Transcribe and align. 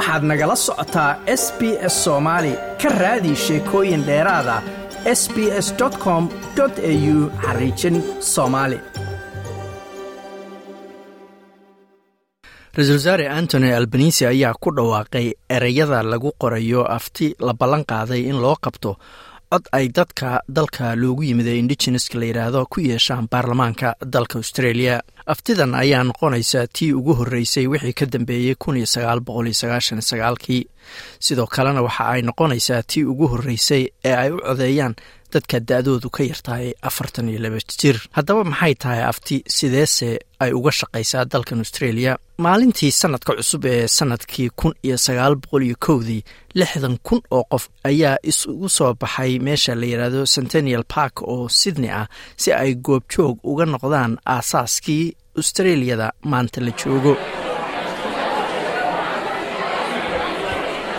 waxaad 0.00 0.22
nagala 0.30 0.56
socotaa 0.66 1.10
s 1.26 1.44
b 1.58 1.60
s 1.92 1.94
soomaali 2.04 2.52
ka 2.82 2.88
raadi 3.02 3.32
sheekooyin 3.44 4.02
dheeraada 4.08 4.56
s 5.20 5.22
b 5.34 5.36
s 5.64 5.68
com 6.04 6.22
au 6.60 7.16
xariijin 7.44 7.96
soomaali 8.32 8.78
ra'iisul 12.76 12.96
wasaare 12.98 13.26
antony 13.38 13.68
albanisi 13.80 14.22
ayaa 14.32 14.54
ku 14.62 14.70
dhawaaqay 14.76 15.26
ereyada 15.56 16.02
lagu 16.12 16.30
qorayo 16.42 16.82
afti 16.96 17.26
la 17.46 17.52
ballan 17.60 17.84
qaaday 17.90 18.20
in 18.30 18.38
loo 18.44 18.56
qabto 18.64 18.90
cod 19.52 19.66
ay 19.72 19.88
dadka 19.88 20.40
dalka 20.48 20.94
loogu 20.96 21.22
yimid 21.28 21.46
ee 21.46 21.58
indigeneska 21.58 22.18
la 22.18 22.26
yidhaahdo 22.26 22.66
ku 22.72 22.80
yeeshaan 22.80 23.26
baarlamaanka 23.32 23.94
dalka 24.14 24.38
australia. 24.38 25.02
Aftidan 25.26 25.74
ayaa 25.74 26.04
noqonaysa 26.04 26.66
tii 26.76 26.92
ugu 26.92 27.14
horreysay 27.18 27.66
wixii 27.66 27.92
ka 27.92 28.06
dambeeyey 28.06 28.54
kii 30.44 30.66
sidoo 31.20 31.46
kalena 31.46 31.82
waxa 31.82 32.04
ay 32.14 32.22
noqonaysaa 32.22 32.82
tii 32.82 33.04
ugu 33.04 33.26
horreysay 33.28 33.88
ee 34.04 34.14
ay 34.14 34.30
u 34.30 34.38
codeeyaan 34.46 34.94
dadka 35.34 35.56
da-doodu 35.68 36.08
ka 36.16 36.22
yartahay 36.30 36.68
afartan 36.88 37.28
iyo 37.30 37.38
laba 37.44 37.58
jir. 37.80 37.96
Haddaba 38.16 38.42
maxay 38.52 38.74
tahay 38.82 39.02
afti 39.10 39.36
sideese 39.56 40.08
ay 40.44 40.50
uga 40.58 40.70
shaqaysaa 40.80 41.24
dalkan 41.32 41.58
australia? 41.64 42.12
Maalintii 42.44 42.90
sanadka 43.00 43.32
cusub 43.38 43.64
ee 43.72 43.86
sannadkii 43.96 44.48
kun 44.60 44.72
iyo 44.86 44.96
sagaal 45.06 45.34
boqol 45.42 45.62
iyo 45.68 45.76
kowdii 45.86 46.22
lixdan 46.58 46.96
kun 47.06 47.20
oo 47.36 47.44
qof 47.52 47.64
ayaa 47.90 48.16
isugu 48.30 48.68
soo 48.76 48.92
baxay 49.00 49.38
meesha 49.46 49.74
la 49.80 49.86
yidhaahdo 49.92 50.22
centennial 50.34 50.84
park 50.94 51.14
oo 51.32 51.48
sydney 51.60 51.90
ah 52.00 52.06
si 52.42 52.48
ay 52.62 52.70
goobjoog 52.86 53.36
uga 53.50 53.64
noqdaan 53.72 54.12
aasaaskii 54.34 55.04
australiyada 55.38 56.06
maanta 56.30 56.58
la 56.66 56.72
joogo 56.80 57.12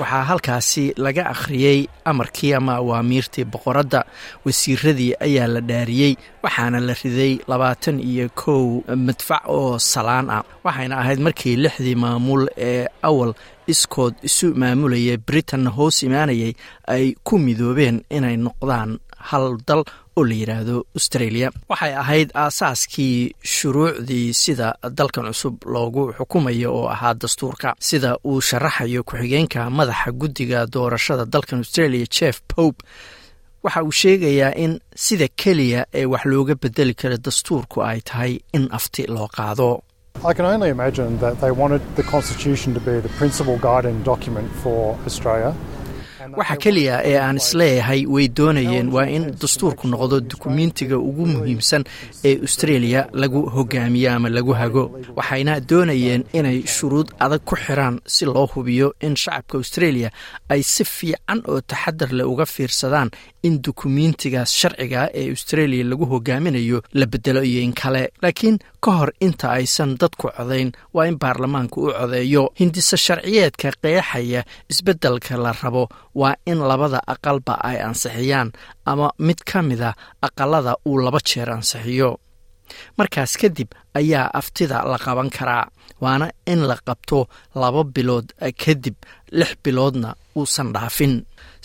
waxaa 0.00 0.24
halkaasi 0.30 0.84
laga 0.96 1.24
akhriyey 1.32 1.78
amarkii 2.04 2.54
ama 2.54 2.72
awaamiirtii 2.76 3.44
boqoradda. 3.44 4.04
Wasiiradii 4.44 5.14
ayaa 5.20 5.46
la 5.46 5.60
dhaariyey 5.60 6.16
waxaana 6.42 6.80
la 6.80 6.94
riday 7.02 7.38
labaatan 7.48 8.00
iyo 8.00 8.28
kow 8.34 8.82
madfac 8.96 9.42
oo 9.48 9.78
salaan 9.78 10.30
ah. 10.30 10.42
Waxayna 10.64 10.98
ahayd 10.98 11.20
markii 11.20 11.56
lixdii 11.56 11.94
maamul 11.94 12.48
ee 12.56 12.86
awal 13.02 13.32
iskood 13.66 14.14
isu 14.22 14.54
maamulayay 14.54 15.16
britain 15.16 15.66
hoos 15.68 16.02
imaanayay 16.02 16.52
ay 16.86 17.14
ku 17.24 17.38
midoobeen 17.38 18.02
inay 18.10 18.36
noqdaan 18.36 18.98
hal 19.28 19.56
dal 19.68 19.82
oo 20.16 20.24
la 20.24 20.34
yidhaahdo 20.34 20.76
australia. 20.98 21.50
Waxay 21.70 21.92
ahayd 22.02 22.28
aasaaskii 22.34 23.34
shuruucdii 23.54 24.32
sida 24.42 24.68
dalkan 24.98 25.26
cusub 25.30 25.56
loogu 25.74 26.12
xukumayo 26.18 26.70
oo 26.78 26.86
ahaa 26.94 27.14
dastuurka 27.14 27.74
sida 27.88 28.10
uu 28.24 28.40
sharaxayo 28.48 29.02
ku-xigeenka 29.08 29.70
madaxa 29.70 30.10
guddiga 30.20 30.66
doorashada 30.74 31.24
dalkan 31.34 31.58
australia 31.64 32.06
jeff 32.16 32.40
pope. 32.54 32.80
Waxa 33.64 33.82
uu 33.82 33.92
sheegayaa 34.02 34.52
in 34.64 34.80
sida 35.04 35.28
keliya 35.42 35.80
ee 35.94 36.04
wax 36.12 36.24
looga 36.24 36.54
bedeli 36.62 36.94
kara 36.94 37.16
dastuurku 37.26 37.82
ay 37.90 38.00
tahay 38.08 38.32
in 38.56 38.64
afti 38.78 39.02
loo 39.14 39.28
qaado 39.36 39.68
waxa 46.38 46.56
keliya 46.62 46.96
ee 47.10 47.18
aan 47.18 47.36
is 47.42 47.50
leeyahay 47.60 48.00
way 48.14 48.26
doonayeen 48.38 48.88
waa 48.96 49.06
in 49.16 49.24
dastuurku 49.40 49.84
noqdo 49.88 50.20
dukumentiga 50.20 50.96
ugu 50.98 51.24
muhiimsan 51.26 51.82
ee 52.28 52.34
australia 52.46 53.00
lagu 53.12 53.40
hogaamiyo 53.56 54.10
ama 54.16 54.28
lagu 54.36 54.52
hago 54.60 54.84
waxayna 55.18 55.60
doonayeen 55.70 56.22
inay 56.38 56.58
shuruud 56.74 57.08
adag 57.24 57.42
ku 57.48 57.54
xiraan 57.64 58.00
si 58.14 58.24
loo 58.24 58.46
hubiyo 58.54 58.88
in 59.06 59.14
shacabka 59.22 59.54
australia 59.58 60.08
ay 60.48 60.62
si 60.62 60.84
fiican 60.84 61.38
oo 61.50 61.60
taxadar 61.60 62.10
leh 62.18 62.26
uga 62.32 62.46
fiirsadaan 62.54 63.10
in 63.46 63.54
dukumentigaas 63.66 64.50
sharciga 64.60 65.00
ee 65.20 65.26
australia 65.34 65.84
lagu 65.90 66.04
hogaaminayo 66.12 66.78
la 66.98 67.06
bedelo 67.06 67.42
iyo 67.44 67.60
in 67.66 67.72
kale. 67.72 68.02
Laakiin 68.22 68.58
ka 68.84 68.90
hor 68.98 69.10
inta 69.26 69.46
aysan 69.58 69.90
dadku 70.00 70.26
codayn 70.36 70.70
waa 70.94 71.06
in 71.10 71.16
baarlamaanku 71.22 71.78
u 71.86 71.92
codeeyo 71.98 72.42
hindise 72.60 72.96
sharciyeedka 72.96 73.68
qeexaya 73.82 74.42
isbeddelka 74.72 75.36
la 75.44 75.52
rabo 75.62 75.88
waa 76.20 76.34
in 76.50 76.58
labada 76.70 77.00
aqalba 77.14 77.54
ay 77.68 77.78
ansixiyaan 77.88 78.48
ama 78.90 79.06
mid 79.26 79.38
ka 79.50 79.58
mida 79.68 79.90
aqalada 80.26 80.72
uu 80.88 80.98
laba 81.04 81.20
jeer 81.28 81.48
ansixiyo 81.56 82.10
markaas 82.98 83.32
kadib 83.40 83.68
ayaa 83.94 84.30
aftida 84.40 84.84
la 84.90 84.98
qaban 85.04 85.30
karaa 85.36 85.66
waana 86.00 86.26
in 86.52 86.60
la 86.68 86.76
qabto 86.86 87.18
laba 87.54 87.82
bilood 87.94 88.26
kadib 88.64 88.94
lix 89.38 89.50
biloodna 89.64 90.14
uusan 90.36 90.72
dhaafin. 90.74 91.14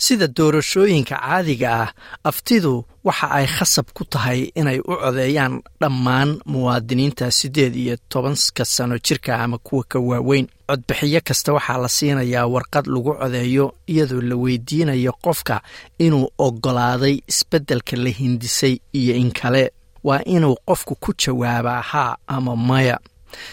Sida 0.04 0.26
doorashooyinka 0.36 1.16
caadiga 1.20 1.68
ah 1.82 1.90
aftidu 2.30 2.84
waxa 3.06 3.26
ay 3.38 3.46
khasab 3.46 3.86
ku 3.96 4.02
tahay 4.12 4.40
inay 4.60 4.78
u 4.80 4.92
codeeyaan 5.02 5.54
dhammaan 5.80 6.30
muwaadiniinta 6.52 7.30
siddeed 7.38 7.74
iyo 7.76 7.96
tobanka 8.08 8.64
sano 8.64 8.96
jirka 9.06 9.32
ama 9.44 9.58
kuwa 9.58 9.84
ka 9.90 9.98
waaweyn. 10.08 10.46
Codbixiyo 10.68 11.20
kasta 11.28 11.52
waxaa 11.52 11.78
la 11.82 11.88
siinayaa 11.96 12.46
warqad 12.54 12.86
lagu 12.94 13.12
codeeyo 13.20 13.66
iyadoo 13.92 14.20
la 14.30 14.36
weydiinayo 14.42 15.12
qofka 15.24 15.60
inuu 15.98 16.26
oggolaaday 16.38 17.16
isbeddelka 17.30 17.96
la 17.96 18.10
hindisay 18.10 18.74
iyo 18.92 19.14
in 19.22 19.30
kale 19.32 19.62
waa 20.04 20.20
inuu 20.24 20.56
qofku 20.68 20.94
ku 20.94 21.12
jawaabaa 21.22 21.80
haa 21.80 22.16
ama 22.26 22.56
maya. 22.56 22.98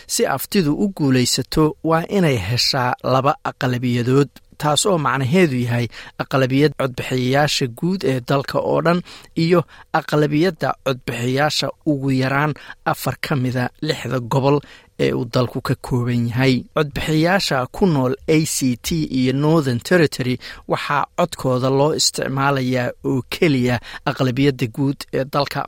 Si 0.07 0.25
aftidu 0.25 0.73
u 0.75 0.87
guulaysato 0.89 1.75
waa 1.83 2.03
inay 2.09 2.37
heshaa 2.37 2.93
laba 3.03 3.35
aqlabiyadood 3.43 4.29
taas 4.61 4.81
oo 4.89 4.97
macnaheedu 5.05 5.55
yahay 5.65 5.85
aqlabiyad 6.23 6.73
codbixiyayaasha 6.81 7.65
guud 7.79 8.01
ee 8.11 8.19
dalka 8.29 8.57
oo 8.71 8.79
dhan 8.85 8.99
iyo 9.45 9.59
aqlabiyadda 9.99 10.69
codbixiyaasha 10.85 11.67
ugu 11.91 12.09
yaraan 12.21 12.53
afar 12.91 13.15
ka 13.25 13.33
mida 13.43 13.63
lixda 13.87 14.19
gobol 14.33 14.57
ee 15.05 15.11
uu 15.19 15.25
dalku 15.35 15.59
ka 15.67 15.75
kooban 15.87 16.23
yahay. 16.29 16.53
Codbixiyayaasha 16.75 17.57
ku 17.75 17.83
nool 17.93 18.13
a 18.27 18.37
c 18.55 18.75
t 18.85 18.87
iyo 19.19 19.33
northern 19.45 19.79
territory 19.89 20.35
waxaa 20.71 21.03
codkooda 21.19 21.69
loo 21.79 21.91
isticmaalayaa 21.99 22.87
oo 23.09 23.21
keliya 23.33 23.75
aqlabiyadda 24.09 24.67
guud 24.77 24.99
ee 25.17 25.23
dalka 25.33 25.59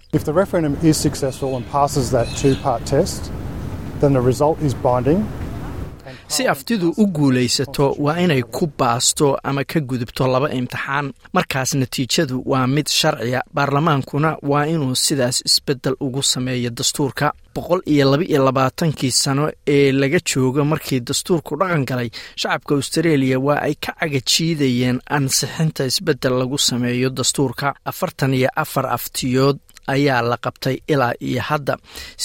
si 6.35 6.47
aftidu 6.47 6.93
u 6.97 7.05
guulaysato 7.15 7.85
waa 7.99 8.19
inay 8.23 8.41
ku 8.55 8.65
baasto 8.79 9.37
ama 9.43 9.63
ka 9.63 9.79
gudubto 9.79 10.27
laba 10.27 10.47
imtixaan. 10.59 11.11
Markaas 11.33 11.73
natiijadu 11.75 12.41
waa 12.45 12.67
mid 12.67 12.87
sharciya. 12.99 13.41
Baarlamaankuna 13.55 14.37
waa 14.51 14.65
inuu 14.73 14.95
sidaas 14.95 15.41
isbeddel 15.45 15.95
ugu 15.99 16.23
sameeyo 16.23 16.69
dastuurka. 16.69 17.33
Boqol 17.55 17.81
iyo 17.85 18.11
laba 18.11 18.23
iyo 18.23 18.45
labaatankii 18.45 19.11
sano 19.11 19.51
ee 19.67 19.91
laga 19.91 20.19
joogo 20.29 20.63
markii 20.65 20.99
dastuurku 20.99 21.55
dhaqan 21.59 21.83
galay 21.85 22.09
shacabka 22.35 22.75
australia 22.75 23.39
waa 23.39 23.59
ay 23.67 23.75
ka 23.75 23.91
cagajiidayeen 23.99 24.99
ansixinta 25.09 25.85
isbeddel 25.85 26.33
lagu 26.39 26.57
sameeyo 26.57 27.09
dastuurka. 27.09 27.75
Afartan 27.85 28.33
iyo 28.33 28.49
afar 28.55 28.85
aftiyood 28.87 29.59
ayaa 29.95 30.21
la 30.29 30.37
qabtay 30.45 30.77
ilaa 30.93 31.13
iyo 31.27 31.41
hadda. 31.49 31.75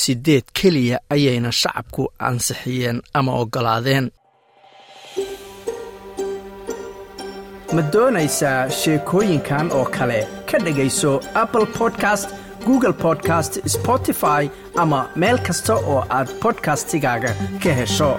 Sideed 0.01 0.45
keliya 0.61 0.99
ayayna 1.15 1.53
shacabku 1.61 2.03
ansixiyeen 2.29 2.99
ama 3.19 3.33
oggolaadeen 3.43 4.07
ma 7.75 7.83
doonaysaa 7.93 8.71
sheekooyinkan 8.81 9.67
oo 9.79 9.85
kale? 9.97 10.21
Ka 10.51 10.59
dhegayso 10.65 11.13
apple 11.43 11.67
podcast 11.79 12.29
google 12.67 12.93
podcast 12.93 13.53
spotify 13.75 14.43
ama 14.83 15.01
meel 15.23 15.39
kasta 15.47 15.75
oo 15.75 15.99
aad 16.19 16.29
bodkastigaaga 16.43 17.31
ka 17.63 17.73
hesho 17.81 18.11